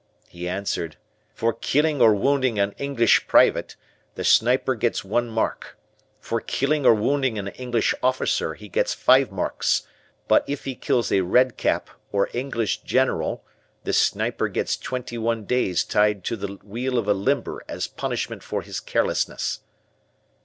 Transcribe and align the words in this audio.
He 0.27 0.49
answered: 0.49 0.95
"For 1.35 1.53
killing 1.53 2.01
or 2.01 2.15
wounding 2.15 2.57
an 2.57 2.71
English 2.79 3.27
private, 3.27 3.75
the 4.15 4.23
sniper 4.23 4.73
gets 4.73 5.03
one 5.03 5.29
mark. 5.29 5.77
For 6.19 6.41
killing 6.41 6.87
or 6.87 6.95
wounding 6.95 7.37
an 7.37 7.49
English 7.49 7.93
officer 8.01 8.55
he 8.55 8.67
gets 8.67 8.95
five 8.95 9.31
marks, 9.31 9.83
but 10.27 10.43
if 10.47 10.65
he 10.65 10.73
kills 10.73 11.11
a 11.11 11.21
Red 11.21 11.55
Cap 11.55 11.87
or 12.11 12.31
English 12.33 12.81
General, 12.81 13.43
the 13.83 13.93
sniper 13.93 14.47
gets 14.47 14.75
twenty 14.75 15.19
one 15.19 15.45
days 15.45 15.83
tied 15.83 16.23
to 16.23 16.35
the 16.35 16.55
wheel 16.63 16.97
of 16.97 17.07
a 17.07 17.13
limber 17.13 17.61
as 17.67 17.85
punishment 17.85 18.41
for 18.41 18.63
his 18.63 18.79
carelessness." 18.79 19.59